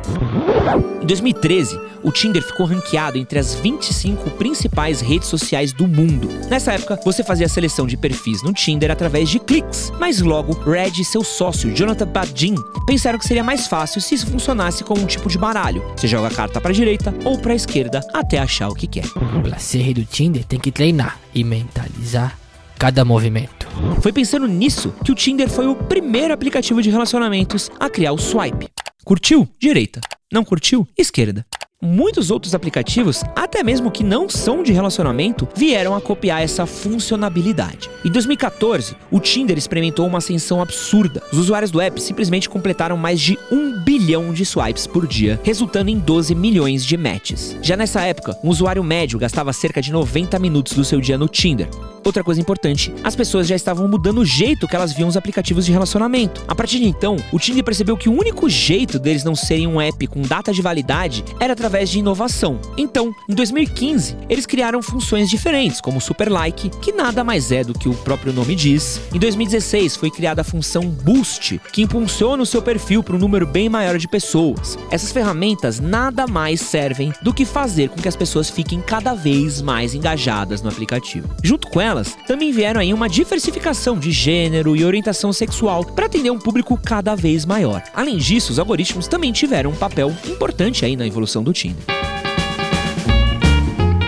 Em 1.04 1.06
2013, 1.06 1.80
o 2.02 2.12
Tinder 2.12 2.44
ficou 2.44 2.66
ranqueado 2.66 3.18
entre 3.18 3.38
as 3.38 3.54
25 3.56 4.30
principais 4.32 5.02
redes 5.02 5.28
sociais 5.28 5.72
do 5.72 5.88
mundo. 5.88 6.30
Nessa 6.50 6.74
época, 6.74 7.00
você 7.04 7.24
fazia 7.24 7.46
a 7.46 7.50
seleção 7.50 7.86
de 7.86 7.98
perfis 7.98 8.42
no 8.42 8.54
Tinder 8.54 8.90
através 8.90 9.30
de 9.30 9.40
cliques, 9.40 9.92
mas 10.00 10.22
logo 10.22 10.54
Red 10.54 11.00
e 11.00 11.06
seu 11.06 11.24
sócio, 11.24 11.74
Jonathan 11.76 12.08
Badin, 12.08 12.56
pensaram 12.86 13.20
que 13.20 13.28
seria 13.28 13.44
mais 13.44 13.68
fácil 13.68 14.02
se 14.02 14.16
isso 14.16 14.28
funcionasse 14.28 14.84
como 14.84 15.02
um 15.02 15.06
tipo 15.06 15.30
de 15.30 15.38
baralho. 15.38 15.84
Você 15.96 16.08
joga 16.08 16.28
a 16.28 16.32
carta 16.32 16.60
para 16.60 16.72
a 16.72 16.76
direita 16.76 17.14
ou 17.24 17.38
para 17.38 17.54
a 17.54 17.56
esquerda 17.56 18.02
até 18.14 18.40
achar 18.40 18.70
o 18.70 18.76
que 18.76 18.88
quer. 18.88 19.06
O 19.36 19.42
placer 19.42 19.94
do 19.94 20.06
Tinder 20.06 20.44
tem 20.56 20.62
que 20.62 20.72
treinar 20.72 21.20
e 21.34 21.44
mentalizar 21.44 22.38
cada 22.80 23.04
movimento. 23.04 23.68
Foi 24.02 24.14
pensando 24.14 24.48
nisso 24.48 24.94
que 25.04 25.12
o 25.12 25.16
Tinder 25.16 25.50
foi 25.50 25.68
o 25.68 25.76
primeiro 25.76 26.34
aplicativo 26.34 26.82
de 26.82 26.90
relacionamentos 26.90 27.70
a 27.78 27.90
criar 27.90 28.14
o 28.14 28.18
swipe. 28.18 28.70
Curtiu? 29.04 29.48
Direita. 29.60 30.00
Não 30.32 30.46
curtiu? 30.46 30.88
Esquerda. 30.98 31.46
Muitos 31.86 32.32
outros 32.32 32.56
aplicativos, 32.56 33.24
até 33.36 33.64
mesmo 33.64 33.92
que 33.92 34.04
não 34.04 34.28
são 34.28 34.64
de 34.64 34.74
relacionamento, 34.74 35.48
vieram 35.56 35.96
a 35.96 36.02
copiar 36.02 36.42
essa 36.42 36.66
funcionalidade. 36.66 37.90
Em 38.04 38.12
2014, 38.12 38.96
o 39.12 39.20
Tinder 39.20 39.56
experimentou 39.56 40.08
uma 40.08 40.18
ascensão 40.18 40.62
absurda. 40.62 41.22
Os 41.32 41.38
usuários 41.38 41.70
do 41.70 41.80
app 41.80 42.02
simplesmente 42.02 42.50
completaram 42.50 42.98
mais 42.98 43.22
de 43.22 43.38
um 43.52 43.80
bilhão 43.84 44.34
de 44.34 44.44
swipes 44.46 44.88
por 44.88 45.06
dia, 45.06 45.40
resultando 45.44 45.92
em 45.92 46.00
12 46.00 46.34
milhões 46.34 46.84
de 46.84 46.98
matches. 46.98 47.56
Já 47.62 47.78
nessa 47.78 48.02
época, 48.02 48.36
um 48.44 48.50
usuário 48.50 48.84
médio 48.84 49.20
gastava 49.20 49.54
cerca 49.54 49.80
de 49.80 49.92
90 49.92 50.40
minutos 50.40 50.74
do 50.74 50.84
seu 50.84 51.00
dia 51.00 51.20
no 51.20 51.28
Tinder. 51.28 51.70
Outra 52.06 52.24
coisa 52.24 52.40
importante, 52.40 52.94
as 53.04 53.16
pessoas 53.16 53.48
já 53.48 53.56
estavam 53.56 53.88
mudando 53.88 54.20
o 54.20 54.26
jeito 54.26 54.68
que 54.68 54.76
elas 54.76 54.94
viam 54.94 55.10
os 55.10 55.18
aplicativos 55.18 55.66
de 55.66 55.72
relacionamento. 55.72 56.46
A 56.48 56.54
partir 56.54 56.78
de 56.78 56.86
então, 56.86 57.16
o 57.32 57.40
Tinder 57.40 57.64
percebeu 57.64 57.98
que 57.98 58.08
o 58.08 58.14
único 58.14 58.48
jeito 58.48 59.00
deles 59.00 59.24
não 59.24 59.34
serem 59.34 59.66
um 59.66 59.82
app 59.82 60.06
com 60.06 60.22
data 60.22 60.54
de 60.54 60.62
validade 60.62 61.26
era 61.40 61.54
através 61.54 61.90
de 61.90 61.98
inovação. 61.98 62.60
Então, 62.78 63.12
em 63.28 63.34
2015, 63.34 64.16
eles 64.30 64.46
criaram 64.46 64.84
funções 64.84 65.32
diferentes, 65.32 65.82
como 65.82 65.98
o 65.98 66.02
Super 66.02 66.32
Like, 66.32 66.70
que 66.80 66.92
nada 66.92 67.24
mais 67.24 67.52
é 67.52 67.64
do 67.64 67.74
que 67.74 67.90
o 67.90 67.96
próprio 67.96 68.32
nome 68.32 68.54
diz. 68.54 69.02
Em 69.12 69.18
2016, 69.18 69.96
foi 69.96 70.12
criada 70.12 70.42
a 70.42 70.44
função 70.44 70.84
Boost, 70.84 71.60
que 71.74 71.82
impulsiona 71.82 72.44
o 72.44 72.46
seu 72.46 72.62
perfil 72.62 73.02
para 73.02 73.16
um 73.16 73.20
número 73.20 73.48
bem 73.48 73.68
maior 73.68 73.98
de 73.98 74.08
pessoas. 74.08 74.78
Essas 74.92 75.12
ferramentas 75.12 75.80
nada 75.80 76.28
mais 76.28 76.62
servem 76.62 77.12
do 77.24 77.34
que 77.34 77.46
fazer 77.46 77.90
com 77.90 78.00
que 78.00 78.08
as 78.08 78.16
pessoas 78.16 78.48
fiquem 78.48 78.80
cada 78.80 79.16
vez 79.16 79.60
mais 79.60 79.96
engajadas 79.96 80.62
no 80.62 80.70
aplicativo. 80.70 81.28
Junto 81.42 81.68
com 81.68 81.82
também 82.28 82.52
vieram 82.52 82.82
aí 82.82 82.94
uma 82.94 83.08
diversificação 83.08 83.98
de 83.98 84.12
gênero 84.12 84.76
e 84.76 84.84
orientação 84.84 85.32
sexual 85.32 85.86
para 85.86 86.06
atender 86.06 86.30
um 86.30 86.40
público 86.40 86.78
cada 86.78 87.16
vez 87.16 87.46
maior. 87.46 87.82
Além 87.94 88.18
disso, 88.18 88.52
os 88.52 88.60
algoritmos 88.60 89.08
também 89.08 89.32
tiveram 89.32 89.72
um 89.72 89.76
papel 89.76 90.14
importante 90.28 90.84
aí 90.84 90.96
na 90.96 91.08
evolução 91.08 91.44
do 91.44 91.54
Tinder. 91.54 91.84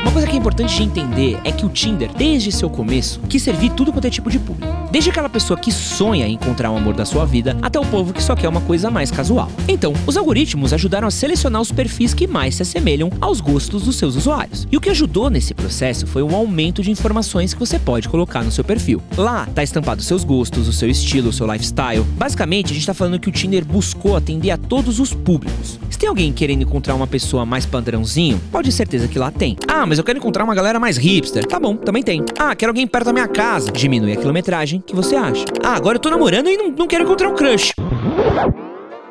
Uma 0.01 0.11
coisa 0.11 0.27
que 0.27 0.33
é 0.33 0.39
importante 0.39 0.75
de 0.75 0.83
entender 0.83 1.39
é 1.43 1.51
que 1.51 1.65
o 1.65 1.69
Tinder, 1.69 2.11
desde 2.13 2.51
seu 2.51 2.69
começo, 2.69 3.19
quis 3.29 3.41
servir 3.41 3.71
tudo 3.71 3.93
quanto 3.93 4.05
é 4.05 4.09
tipo 4.09 4.29
de 4.29 4.39
público. 4.39 4.86
Desde 4.97 5.11
aquela 5.11 5.29
pessoa 5.29 5.59
que 5.59 5.71
sonha 5.71 6.27
em 6.27 6.33
encontrar 6.33 6.71
o 6.71 6.75
amor 6.75 6.95
da 6.95 7.05
sua 7.05 7.23
vida, 7.23 7.55
até 7.61 7.79
o 7.79 7.85
povo 7.85 8.11
que 8.11 8.23
só 8.23 8.35
quer 8.35 8.49
uma 8.49 8.61
coisa 8.61 8.89
mais 8.89 9.11
casual. 9.11 9.47
Então, 9.67 9.93
os 10.07 10.17
algoritmos 10.17 10.73
ajudaram 10.73 11.07
a 11.07 11.11
selecionar 11.11 11.61
os 11.61 11.71
perfis 11.71 12.15
que 12.15 12.25
mais 12.25 12.55
se 12.55 12.63
assemelham 12.63 13.11
aos 13.21 13.39
gostos 13.39 13.83
dos 13.83 13.95
seus 13.95 14.15
usuários. 14.15 14.67
E 14.71 14.75
o 14.75 14.81
que 14.81 14.89
ajudou 14.89 15.29
nesse 15.29 15.53
processo 15.53 16.07
foi 16.07 16.23
o 16.23 16.35
aumento 16.35 16.81
de 16.81 16.89
informações 16.89 17.53
que 17.53 17.59
você 17.59 17.77
pode 17.77 18.09
colocar 18.09 18.43
no 18.43 18.51
seu 18.51 18.63
perfil. 18.63 18.99
Lá 19.15 19.47
tá 19.53 19.61
estampado 19.61 20.01
seus 20.01 20.23
gostos, 20.23 20.67
o 20.67 20.73
seu 20.73 20.89
estilo, 20.89 21.29
o 21.29 21.33
seu 21.33 21.45
lifestyle. 21.45 22.03
Basicamente, 22.17 22.71
a 22.71 22.73
gente 22.73 22.87
tá 22.87 22.95
falando 22.95 23.19
que 23.19 23.29
o 23.29 23.31
Tinder 23.31 23.63
buscou 23.63 24.15
atender 24.15 24.49
a 24.49 24.57
todos 24.57 24.99
os 24.99 25.13
públicos. 25.13 25.79
Se 25.91 25.99
tem 25.99 26.09
alguém 26.09 26.33
querendo 26.33 26.63
encontrar 26.63 26.95
uma 26.95 27.05
pessoa 27.05 27.45
mais 27.45 27.67
padrãozinho, 27.67 28.41
pode 28.51 28.69
ter 28.69 28.75
certeza 28.75 29.07
que 29.07 29.19
lá 29.19 29.29
tem. 29.29 29.57
Ah, 29.67 29.85
mas 29.85 29.99
eu 29.99 30.03
quero 30.03 30.17
encontrar 30.17 30.43
uma 30.43 30.55
galera 30.55 30.79
mais 30.79 30.97
hipster. 30.97 31.45
Tá 31.45 31.59
bom, 31.59 31.75
também 31.75 32.01
tem. 32.01 32.25
Ah, 32.39 32.55
quero 32.55 32.71
alguém 32.71 32.87
perto 32.87 33.05
da 33.05 33.13
minha 33.13 33.27
casa. 33.27 33.71
Diminui 33.71 34.13
a 34.13 34.15
quilometragem 34.15 34.81
que 34.87 34.95
você 34.95 35.15
acha. 35.15 35.45
Ah, 35.63 35.75
agora 35.75 35.97
eu 35.97 36.01
tô 36.01 36.09
namorando 36.09 36.47
e 36.47 36.57
não, 36.57 36.69
não 36.69 36.87
quero 36.87 37.03
encontrar 37.03 37.29
um 37.29 37.35
crush. 37.35 37.73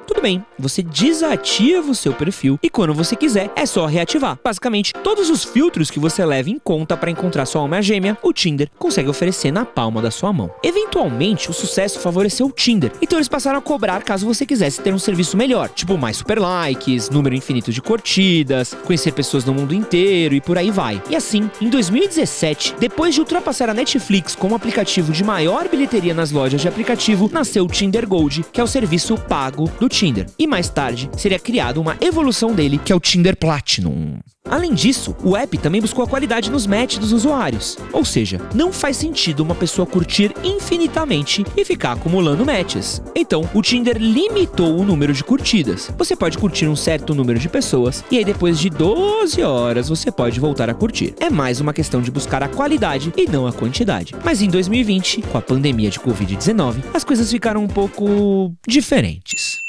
Tudo 0.06 0.22
bem, 0.22 0.44
você 0.56 0.82
desativa 0.82 1.90
o 1.90 1.94
seu 1.94 2.12
perfil 2.12 2.58
e 2.62 2.70
quando 2.70 2.94
você 2.94 3.16
quiser 3.16 3.50
é 3.56 3.66
só 3.66 3.86
reativar. 3.86 4.38
Basicamente, 4.42 4.92
todos 5.02 5.28
os 5.28 5.42
filtros 5.42 5.90
que 5.90 5.98
você 5.98 6.24
leva 6.24 6.48
em 6.48 6.58
conta 6.58 6.96
para 6.96 7.10
encontrar 7.10 7.44
sua 7.44 7.60
alma 7.60 7.82
gêmea, 7.82 8.16
o 8.22 8.32
Tinder 8.32 8.70
consegue 8.78 9.08
oferecer 9.08 9.50
na 9.50 9.64
palma 9.64 10.00
da 10.00 10.10
sua 10.10 10.32
mão. 10.32 10.50
Eventualmente, 10.62 11.50
o 11.50 11.52
sucesso 11.52 11.98
favoreceu 11.98 12.46
o 12.46 12.52
Tinder, 12.52 12.92
então 13.02 13.18
eles 13.18 13.28
passaram 13.28 13.58
a 13.58 13.62
cobrar 13.62 14.02
caso 14.02 14.26
você 14.26 14.46
quisesse 14.46 14.80
ter 14.80 14.94
um 14.94 14.98
serviço 14.98 15.36
melhor, 15.36 15.68
tipo 15.70 15.98
mais 15.98 16.18
super 16.18 16.38
likes, 16.38 17.10
número 17.10 17.34
infinito 17.34 17.72
de 17.72 17.82
curtidas, 17.82 18.74
conhecer 18.84 19.12
pessoas 19.12 19.44
no 19.44 19.54
mundo 19.54 19.74
inteiro 19.74 20.34
e 20.34 20.40
por 20.40 20.56
aí 20.56 20.70
vai. 20.70 21.02
E 21.10 21.16
assim, 21.16 21.50
em 21.60 21.68
2017, 21.68 22.76
depois 22.78 23.12
de 23.12 23.20
ultrapassar 23.20 23.68
a 23.68 23.74
Netflix 23.74 24.36
como 24.36 24.54
aplicativo 24.54 25.12
de 25.12 25.24
maior 25.24 25.68
bilheteria 25.68 26.14
nas 26.14 26.30
lojas 26.30 26.60
de 26.60 26.68
aplicativo, 26.68 27.28
nasceu 27.32 27.64
o 27.64 27.68
Tinder 27.68 28.06
Gold, 28.06 28.44
que 28.52 28.60
é 28.60 28.64
o 28.64 28.68
serviço 28.68 29.16
pago 29.16 29.70
do 29.80 29.88
Tinder. 29.96 30.26
E 30.38 30.46
mais 30.46 30.68
tarde 30.68 31.08
seria 31.16 31.38
criado 31.38 31.80
uma 31.80 31.96
evolução 32.02 32.52
dele, 32.52 32.76
que 32.76 32.92
é 32.92 32.94
o 32.94 33.00
Tinder 33.00 33.34
Platinum. 33.34 34.18
Além 34.44 34.74
disso, 34.74 35.16
o 35.24 35.34
app 35.34 35.56
também 35.56 35.80
buscou 35.80 36.04
a 36.04 36.06
qualidade 36.06 36.50
nos 36.50 36.66
matches 36.66 36.98
dos 36.98 37.12
usuários. 37.12 37.78
Ou 37.94 38.04
seja, 38.04 38.38
não 38.54 38.70
faz 38.70 38.98
sentido 38.98 39.40
uma 39.40 39.54
pessoa 39.54 39.86
curtir 39.86 40.34
infinitamente 40.44 41.46
e 41.56 41.64
ficar 41.64 41.92
acumulando 41.92 42.44
matches. 42.44 43.02
Então, 43.14 43.48
o 43.54 43.62
Tinder 43.62 43.96
limitou 43.96 44.78
o 44.78 44.84
número 44.84 45.14
de 45.14 45.24
curtidas. 45.24 45.90
Você 45.96 46.14
pode 46.14 46.36
curtir 46.36 46.68
um 46.68 46.76
certo 46.76 47.14
número 47.14 47.38
de 47.38 47.48
pessoas 47.48 48.04
e 48.10 48.18
aí 48.18 48.24
depois 48.24 48.58
de 48.58 48.68
12 48.68 49.42
horas 49.42 49.88
você 49.88 50.12
pode 50.12 50.38
voltar 50.38 50.68
a 50.68 50.74
curtir. 50.74 51.14
É 51.18 51.30
mais 51.30 51.58
uma 51.58 51.72
questão 51.72 52.02
de 52.02 52.10
buscar 52.10 52.42
a 52.42 52.48
qualidade 52.48 53.14
e 53.16 53.26
não 53.26 53.46
a 53.46 53.52
quantidade. 53.52 54.14
Mas 54.22 54.42
em 54.42 54.48
2020, 54.48 55.22
com 55.22 55.38
a 55.38 55.42
pandemia 55.42 55.88
de 55.88 55.98
Covid-19, 55.98 56.84
as 56.92 57.02
coisas 57.02 57.30
ficaram 57.30 57.64
um 57.64 57.68
pouco 57.68 58.52
diferentes. 58.68 59.65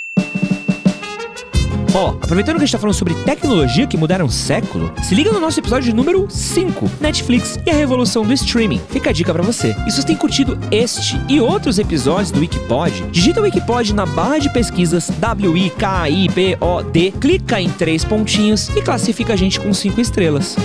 Ó, 1.98 2.10
aproveitando 2.10 2.58
que 2.58 2.62
a 2.62 2.66
gente 2.68 2.74
tá 2.74 2.78
falando 2.78 2.94
sobre 2.94 3.16
tecnologia 3.24 3.88
que 3.88 3.98
mudaram 3.98 4.28
o 4.28 4.32
século, 4.32 4.94
se 5.02 5.16
liga 5.16 5.32
no 5.32 5.40
nosso 5.40 5.60
episódio 5.60 5.96
número 5.96 6.28
5, 6.30 6.92
Netflix 7.02 7.58
e 7.66 7.72
a 7.72 7.74
revolução 7.74 8.24
do 8.24 8.32
streaming. 8.34 8.80
Fica 8.88 9.10
a 9.10 9.14
dica 9.14 9.34
para 9.34 9.42
você. 9.42 9.76
E 9.88 9.90
se 9.90 10.00
você 10.00 10.06
tem 10.06 10.16
curtido 10.16 10.60
este 10.70 11.20
e 11.28 11.42
outros 11.42 11.80
episódios 11.80 12.30
do 12.30 12.40
Wikipod, 12.40 13.10
digita 13.10 13.40
o 13.40 13.44
Wikipod 13.44 13.96
na 13.96 14.06
barra 14.06 14.38
de 14.38 14.54
pesquisas 14.54 15.10
W-I-K-I-P-O-D, 15.10 17.14
clica 17.20 17.60
em 17.60 17.70
três 17.72 18.06
pontinhos 18.06 18.70
e 18.76 18.82
classifica 18.84 19.34
a 19.34 19.36
gente 19.36 19.60
com 19.60 19.74
cinco 19.74 20.00
estrelas. 20.00 20.56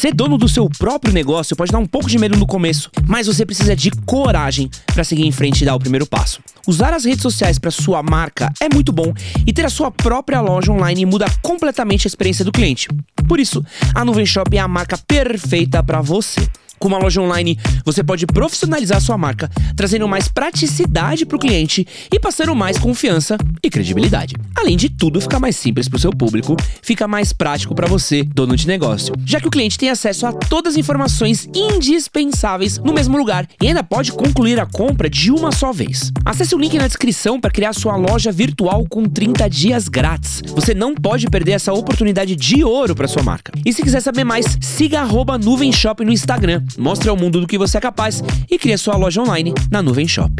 Ser 0.00 0.14
dono 0.14 0.38
do 0.38 0.48
seu 0.48 0.66
próprio 0.78 1.12
negócio 1.12 1.54
pode 1.54 1.70
dar 1.70 1.78
um 1.78 1.84
pouco 1.84 2.08
de 2.08 2.18
medo 2.18 2.34
no 2.34 2.46
começo, 2.46 2.90
mas 3.06 3.26
você 3.26 3.44
precisa 3.44 3.76
de 3.76 3.90
coragem 3.90 4.70
para 4.86 5.04
seguir 5.04 5.26
em 5.26 5.30
frente 5.30 5.60
e 5.60 5.66
dar 5.66 5.74
o 5.74 5.78
primeiro 5.78 6.06
passo. 6.06 6.40
Usar 6.66 6.94
as 6.94 7.04
redes 7.04 7.20
sociais 7.20 7.58
para 7.58 7.70
sua 7.70 8.02
marca 8.02 8.50
é 8.62 8.68
muito 8.72 8.92
bom 8.92 9.12
e 9.46 9.52
ter 9.52 9.66
a 9.66 9.68
sua 9.68 9.90
própria 9.90 10.40
loja 10.40 10.72
online 10.72 11.04
muda 11.04 11.26
completamente 11.42 12.06
a 12.06 12.08
experiência 12.08 12.46
do 12.46 12.50
cliente. 12.50 12.88
Por 13.28 13.38
isso, 13.38 13.62
a 13.94 14.02
Nuvem 14.02 14.24
Shop 14.24 14.56
é 14.56 14.60
a 14.60 14.66
marca 14.66 14.96
perfeita 14.96 15.82
para 15.82 16.00
você. 16.00 16.48
Com 16.80 16.88
uma 16.88 16.96
loja 16.96 17.20
online, 17.20 17.58
você 17.84 18.02
pode 18.02 18.26
profissionalizar 18.26 19.02
sua 19.02 19.18
marca, 19.18 19.50
trazendo 19.76 20.08
mais 20.08 20.28
praticidade 20.28 21.26
para 21.26 21.36
o 21.36 21.38
cliente 21.38 21.86
e 22.10 22.18
passando 22.18 22.54
mais 22.54 22.78
confiança 22.78 23.36
e 23.62 23.68
credibilidade. 23.68 24.34
Além 24.56 24.78
de 24.78 24.88
tudo, 24.88 25.20
fica 25.20 25.38
mais 25.38 25.56
simples 25.56 25.90
para 25.90 25.98
o 25.98 26.00
seu 26.00 26.10
público, 26.10 26.56
fica 26.80 27.06
mais 27.06 27.34
prático 27.34 27.74
para 27.74 27.86
você, 27.86 28.22
dono 28.22 28.56
de 28.56 28.66
negócio, 28.66 29.14
já 29.26 29.38
que 29.38 29.46
o 29.46 29.50
cliente 29.50 29.76
tem 29.76 29.90
acesso 29.90 30.26
a 30.26 30.32
todas 30.32 30.72
as 30.72 30.78
informações 30.78 31.46
indispensáveis 31.54 32.78
no 32.78 32.94
mesmo 32.94 33.18
lugar 33.18 33.46
e 33.62 33.66
ainda 33.66 33.84
pode 33.84 34.12
concluir 34.12 34.58
a 34.58 34.64
compra 34.64 35.10
de 35.10 35.30
uma 35.30 35.52
só 35.52 35.74
vez. 35.74 36.10
Acesse 36.24 36.54
o 36.54 36.58
link 36.58 36.78
na 36.78 36.86
descrição 36.86 37.38
para 37.38 37.50
criar 37.50 37.74
sua 37.74 37.94
loja 37.94 38.32
virtual 38.32 38.86
com 38.88 39.04
30 39.04 39.50
dias 39.50 39.86
grátis. 39.86 40.40
Você 40.54 40.72
não 40.72 40.94
pode 40.94 41.26
perder 41.28 41.52
essa 41.52 41.74
oportunidade 41.74 42.34
de 42.34 42.64
ouro 42.64 42.94
para 42.94 43.06
sua 43.06 43.22
marca. 43.22 43.52
E 43.66 43.70
se 43.70 43.82
quiser 43.82 44.00
saber 44.00 44.24
mais, 44.24 44.46
siga 44.62 45.00
arroba 45.00 45.36
Nuvem 45.36 45.70
Shop 45.70 46.02
no 46.02 46.10
Instagram. 46.10 46.62
Mostre 46.78 47.08
ao 47.08 47.16
mundo 47.16 47.40
do 47.40 47.46
que 47.46 47.58
você 47.58 47.78
é 47.78 47.80
capaz 47.80 48.22
e 48.50 48.58
crie 48.58 48.76
sua 48.76 48.96
loja 48.96 49.20
online 49.20 49.52
na 49.70 49.82
Nuvem 49.82 50.06
Shop. 50.06 50.32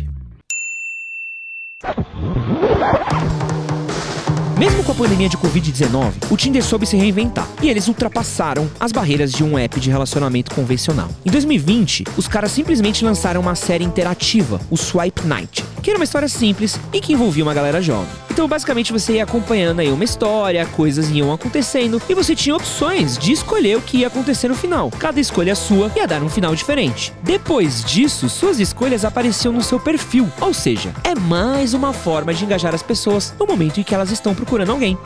Mesmo 4.59 4.85
com 4.85 4.93
a 4.93 4.95
pandemia 4.95 5.27
de 5.27 5.39
Covid-19, 5.39 6.13
o 6.31 6.37
Tinder 6.37 6.63
soube 6.63 6.85
se 6.85 6.95
reinventar 6.95 7.49
e 7.63 7.71
eles 7.71 7.89
ultrapassaram 7.89 8.71
as 8.79 8.93
barreiras 8.93 9.33
de 9.33 9.43
um 9.43 9.59
app 9.59 9.81
de 9.81 9.89
relacionamento 9.89 10.55
convencional. 10.55 11.09
Em 11.25 11.31
2020, 11.31 12.05
os 12.19 12.29
caras 12.29 12.51
simplesmente 12.51 13.03
lançaram 13.03 13.41
uma 13.41 13.55
série 13.55 13.85
interativa, 13.85 14.61
o 14.71 14.77
Swipe 14.77 15.27
Night, 15.27 15.65
que 15.83 15.89
era 15.89 15.99
uma 15.99 16.05
história 16.05 16.29
simples 16.29 16.79
e 16.93 17.01
que 17.01 17.15
envolvia 17.15 17.43
uma 17.43 17.55
galera 17.55 17.81
jovem. 17.81 18.30
Então, 18.31 18.47
basicamente, 18.47 18.93
você 18.93 19.15
ia 19.15 19.25
acompanhando 19.25 19.81
aí 19.81 19.91
uma 19.91 20.05
história, 20.05 20.65
coisas 20.65 21.11
iam 21.11 21.33
acontecendo 21.33 22.01
e 22.09 22.15
você 22.15 22.35
tinha 22.35 22.55
opções 22.55 23.19
de 23.19 23.33
escolher 23.33 23.77
o 23.77 23.83
que 23.83 23.99
ia 23.99 24.07
acontecer 24.07 24.49
no 24.49 24.55
final. 24.55 24.91
Cada 24.99 25.21
escolha 25.21 25.55
sua 25.55 25.91
ia 25.97 26.07
dar 26.07 26.23
um 26.23 26.29
final 26.29 26.55
diferente. 26.55 27.13
Depois 27.23 27.85
disso, 27.85 28.29
suas 28.29 28.61
escolhas 28.61 29.05
apareciam 29.05 29.53
no 29.53 29.63
seu 29.63 29.81
perfil, 29.81 30.31
ou 30.41 30.55
seja, 30.55 30.93
é 31.03 31.15
mais 31.15 31.75
uma 31.75 31.93
forma 31.93 32.33
de 32.33 32.45
engajar 32.45 32.75
as 32.75 32.83
pessoas 32.83 33.35
no 33.39 33.47
momento 33.47 33.81
em 33.81 33.83
que 33.83 33.95
elas 33.95 34.11
estão 34.11 34.35
procurando 34.35 34.71
alguém. 34.71 34.97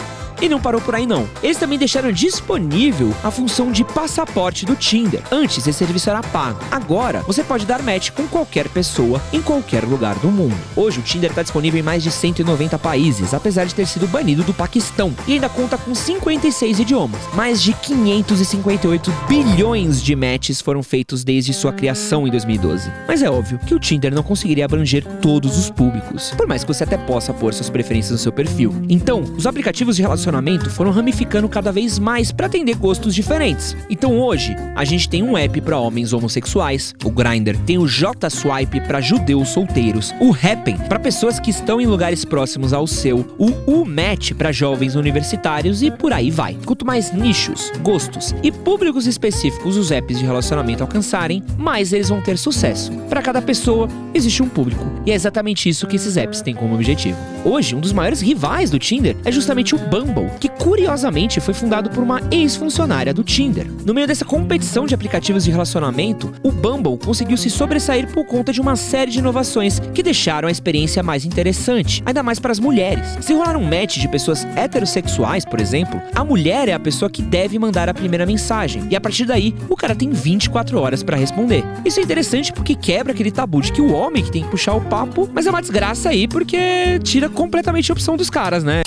E 0.45 0.49
não 0.49 0.61
parou 0.61 0.79
por 0.79 0.95
aí 0.95 1.07
não. 1.07 1.27
Eles 1.43 1.57
também 1.57 1.79
deixaram 1.79 2.13
disponível 2.13 3.15
a 3.25 3.31
função 3.31 3.73
de 3.73 3.83
passaporte 3.83 4.67
do 4.67 4.77
Tinder. 4.77 5.23
Antes 5.33 5.67
esse 5.67 5.73
serviço 5.73 6.11
era 6.11 6.23
pago. 6.23 6.61
Agora 6.71 7.23
você 7.23 7.43
pode 7.43 7.65
dar 7.65 7.83
match 7.83 8.11
com 8.11 8.27
qualquer 8.27 8.69
pessoa 8.69 9.23
em 9.33 9.41
qualquer 9.41 9.85
lugar 9.85 10.15
do 10.17 10.29
mundo. 10.29 10.55
Hoje 10.77 11.01
o 11.01 11.03
Tinder 11.03 11.31
está 11.31 11.41
disponível 11.41 11.81
em 11.81 11.83
mais 11.83 12.03
de 12.03 12.11
190 12.11 12.79
países, 12.79 13.33
apesar 13.33 13.65
de 13.65 13.75
ter 13.75 13.87
sido 13.87 14.07
banido 14.07 14.43
do 14.43 14.53
Paquistão 14.53 15.15
e 15.27 15.33
ainda 15.33 15.49
conta 15.49 15.79
com 15.79 15.95
56 15.95 16.79
idiomas. 16.79 17.23
Mais 17.33 17.63
de 17.63 17.73
558 17.73 19.11
bilhões 19.27 20.03
de 20.03 20.15
matches 20.15 20.61
foram 20.61 20.83
feitos 20.83 21.25
desde 21.25 21.55
sua 21.55 21.73
criação 21.73 22.29
em 22.29 22.31
2012. 22.31 22.93
Mas 23.09 23.23
é 23.23 23.31
óbvio 23.31 23.59
que 23.61 23.75
o 23.75 23.79
Tinder 23.79 24.15
não 24.15 24.23
conseguiria 24.23 24.67
abranger 24.67 25.07
todos 25.23 25.57
os 25.57 25.71
públicos, 25.71 26.35
por 26.37 26.47
mais 26.47 26.63
que 26.63 26.69
você 26.69 26.85
até 26.85 26.99
possa 26.99 27.33
pôr 27.33 27.55
suas 27.55 27.71
preferências 27.71 28.13
no 28.13 28.19
seu 28.19 28.31
perfil. 28.31 28.75
Então, 28.91 29.23
os 29.23 29.47
aplicativos 29.47 29.97
de 29.97 30.03
relacionamento 30.03 30.34
foram 30.71 30.91
ramificando 30.91 31.49
cada 31.49 31.71
vez 31.71 31.99
mais 31.99 32.33
para 32.33 32.47
atender 32.47 32.77
gostos 32.77 33.15
diferentes. 33.15 33.77
Então 33.89 34.19
hoje, 34.19 34.57
a 34.75 34.85
gente 34.85 35.09
tem 35.09 35.23
um 35.23 35.37
app 35.37 35.61
para 35.61 35.79
homens 35.79 36.13
homossexuais, 36.13 36.95
o 37.05 37.11
Grindr, 37.11 37.57
tem 37.65 37.79
o 37.79 37.87
J-Swipe 37.87 38.81
para 38.83 39.01
judeus 39.01 39.49
solteiros, 39.49 40.13
o 40.21 40.31
Happn 40.31 40.79
para 40.89 40.99
pessoas 40.99 41.39
que 41.39 41.51
estão 41.51 41.81
em 41.81 41.87
lugares 41.87 42.25
próximos 42.25 42.73
ao 42.73 42.87
seu, 42.87 43.27
o 43.39 43.53
U-Match 43.71 44.33
para 44.33 44.53
jovens 44.53 44.95
universitários 44.95 45.83
e 45.83 45.91
por 45.91 46.13
aí 46.13 46.31
vai. 46.31 46.57
Quanto 46.65 46.87
mais 46.87 47.13
nichos, 47.13 47.73
gostos 47.83 48.35
e 48.43 48.51
públicos 48.51 49.07
específicos 49.07 49.77
os 49.77 49.91
apps 49.91 50.19
de 50.19 50.25
relacionamento 50.25 50.83
alcançarem, 50.83 51.43
mais 51.59 51.93
eles 51.93 52.09
vão 52.09 52.21
ter 52.21 52.39
sucesso. 52.39 52.93
Para 53.09 53.23
cada 53.23 53.41
pessoa 53.43 53.89
existe 54.13 54.43
um 54.43 54.49
público 54.49 54.85
e 55.07 55.11
é 55.11 55.15
exatamente 55.15 55.69
isso 55.69 55.87
que 55.87 55.97
esses 55.97 56.17
apps 56.17 56.41
têm 56.41 56.55
como 56.55 56.75
objetivo. 56.75 57.19
Hoje, 57.45 57.75
um 57.75 57.81
dos 57.81 57.93
maiores 57.93 58.21
rivais 58.21 58.71
do 58.71 58.79
Tinder 58.79 59.17
é 59.25 59.31
justamente 59.31 59.75
o 59.75 59.79
Bumble, 59.79 60.14
que 60.41 60.49
curiosamente 60.49 61.41
foi 61.41 61.55
fundado 61.55 61.91
por 61.91 62.03
uma 62.03 62.21
ex-funcionária 62.31 63.13
do 63.13 63.25
Tinder. 63.25 63.67
No 63.85 63.95
meio 63.95 64.07
dessa 64.07 64.25
competição 64.25 64.87
de 64.87 64.95
aplicativos 64.95 65.45
de 65.45 65.51
relacionamento, 65.51 66.33
o 66.43 66.51
Bumble 66.51 66.97
conseguiu 66.99 67.37
se 67.37 67.51
sobressair 67.51 68.07
por 68.13 68.25
conta 68.25 68.53
de 68.53 68.61
uma 68.61 68.77
série 68.77 69.11
de 69.11 69.19
inovações 69.19 69.81
que 69.93 70.03
deixaram 70.03 70.49
a 70.49 70.51
experiência 70.51 71.03
mais 71.03 71.25
interessante, 71.25 72.03
ainda 72.07 72.23
mais 72.23 72.39
para 72.39 72.53
as 72.53 72.59
mulheres. 72.59 73.17
Se 73.21 73.35
rolar 73.35 73.57
um 73.57 73.65
match 73.65 73.99
de 73.99 74.09
pessoas 74.09 74.45
heterossexuais, 74.57 75.45
por 75.45 75.61
exemplo, 75.61 76.01
a 76.15 76.25
mulher 76.25 76.69
é 76.69 76.73
a 76.73 76.81
pessoa 76.81 77.11
que 77.11 77.23
deve 77.23 77.59
mandar 77.59 77.89
a 77.89 77.95
primeira 77.95 78.25
mensagem, 78.25 78.87
e 78.91 78.97
a 78.97 79.01
partir 79.01 79.25
daí, 79.25 79.55
o 79.69 79.77
cara 79.77 79.95
tem 79.95 80.11
24 80.11 80.79
horas 80.79 81.03
para 81.03 81.17
responder. 81.17 81.65
Isso 81.85 82.01
é 82.01 82.03
interessante 82.03 82.53
porque 82.53 82.75
quebra 82.75 83.13
aquele 83.13 83.31
tabu 83.31 83.61
de 83.61 83.73
que 83.73 83.81
o 83.81 83.93
homem 83.93 84.23
que 84.23 84.31
tem 84.31 84.45
que 84.45 84.51
puxar 84.51 84.75
o 84.75 84.81
papo, 84.81 85.29
mas 85.33 85.47
é 85.47 85.51
uma 85.51 85.61
desgraça 85.61 86.11
aí 86.11 86.29
porque 86.29 86.99
tira 87.03 87.29
completamente 87.29 87.91
a 87.91 87.95
opção 87.95 88.17
dos 88.17 88.31
caras, 88.31 88.63
né? 88.63 88.84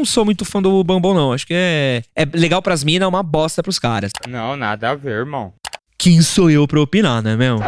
Não 0.00 0.04
sou 0.06 0.24
muito 0.24 0.46
fã 0.46 0.62
do 0.62 0.82
Bumble, 0.82 1.12
não. 1.12 1.30
Acho 1.30 1.46
que 1.46 1.52
é, 1.52 2.02
é 2.16 2.24
legal 2.32 2.62
pras 2.62 2.82
minas, 2.82 3.04
é 3.04 3.06
uma 3.06 3.22
bosta 3.22 3.62
pros 3.62 3.78
caras. 3.78 4.10
Não, 4.26 4.56
nada 4.56 4.88
a 4.88 4.94
ver, 4.94 5.10
irmão. 5.10 5.52
Quem 5.98 6.22
sou 6.22 6.50
eu 6.50 6.66
pra 6.66 6.80
opinar, 6.80 7.22
né, 7.22 7.36
meu? 7.36 7.58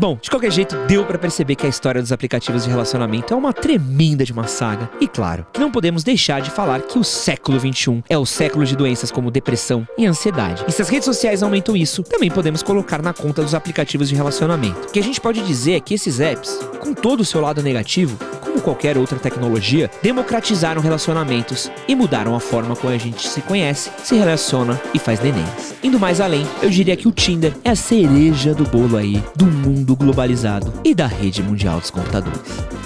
Bom, 0.00 0.18
de 0.18 0.30
qualquer 0.30 0.50
jeito, 0.50 0.74
deu 0.86 1.04
pra 1.04 1.18
perceber 1.18 1.56
que 1.56 1.66
a 1.66 1.68
história 1.68 2.00
dos 2.00 2.10
aplicativos 2.10 2.64
de 2.64 2.70
relacionamento 2.70 3.34
é 3.34 3.36
uma 3.36 3.52
tremenda 3.52 4.24
de 4.24 4.32
uma 4.32 4.46
saga. 4.46 4.88
E 4.98 5.06
claro, 5.06 5.44
que 5.52 5.60
não 5.60 5.70
podemos 5.70 6.02
deixar 6.02 6.40
de 6.40 6.50
falar 6.50 6.80
que 6.80 6.98
o 6.98 7.04
século 7.04 7.58
21 7.58 8.02
é 8.08 8.16
o 8.16 8.24
século 8.24 8.64
de 8.64 8.74
doenças 8.74 9.10
como 9.10 9.30
depressão 9.30 9.86
e 9.98 10.06
ansiedade. 10.06 10.64
E 10.66 10.72
se 10.72 10.80
as 10.80 10.88
redes 10.88 11.04
sociais 11.04 11.42
aumentam 11.42 11.76
isso, 11.76 12.02
também 12.02 12.30
podemos 12.30 12.62
colocar 12.62 13.02
na 13.02 13.12
conta 13.12 13.42
dos 13.42 13.54
aplicativos 13.54 14.08
de 14.08 14.14
relacionamento. 14.14 14.88
O 14.88 14.90
que 14.90 14.98
a 14.98 15.02
gente 15.02 15.20
pode 15.20 15.42
dizer 15.42 15.74
é 15.74 15.80
que 15.80 15.92
esses 15.92 16.18
apps, 16.18 16.58
com 16.78 16.94
todo 16.94 17.20
o 17.20 17.24
seu 17.24 17.42
lado 17.42 17.62
negativo, 17.62 18.16
como 18.40 18.62
qualquer 18.62 18.96
outra 18.96 19.18
tecnologia, 19.18 19.90
democratizaram 20.02 20.80
relacionamentos 20.80 21.70
e 21.86 21.94
mudaram 21.94 22.34
a 22.34 22.40
forma 22.40 22.74
como 22.74 22.94
a 22.94 22.96
gente 22.96 23.28
se 23.28 23.42
conhece, 23.42 23.90
se 24.02 24.16
relaciona 24.16 24.80
e 24.94 24.98
faz 24.98 25.20
nenéns. 25.20 25.74
Indo 25.82 26.00
mais 26.00 26.22
além, 26.22 26.46
eu 26.62 26.70
diria 26.70 26.96
que 26.96 27.06
o 27.06 27.12
Tinder 27.12 27.52
é 27.62 27.70
a 27.70 27.76
cereja 27.76 28.54
do 28.54 28.64
bolo 28.64 28.96
aí 28.96 29.22
do 29.36 29.46
mundo 29.90 29.96
globalizado 29.96 30.72
e 30.84 30.94
da 30.94 31.06
rede 31.06 31.42
mundial 31.42 31.80
dos 31.80 31.90
computadores. 31.90 32.40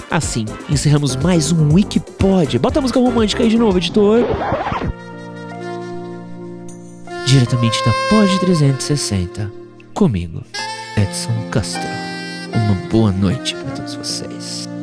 Assim, 0.09 0.45
encerramos 0.69 1.15
mais 1.15 1.51
um 1.51 1.73
Wikipod. 1.73 2.57
Bota 2.59 2.79
a 2.79 2.81
música 2.81 2.99
romântica 2.99 3.43
aí 3.43 3.49
de 3.49 3.57
novo, 3.57 3.77
editor. 3.77 4.25
Diretamente 7.25 7.77
da 7.83 7.91
Pod 8.09 8.39
360, 8.39 9.51
comigo, 9.93 10.43
Edson 10.95 11.33
Castro. 11.51 11.81
Uma 12.53 12.89
boa 12.89 13.11
noite 13.11 13.55
para 13.55 13.71
todos 13.71 13.95
vocês. 13.95 14.74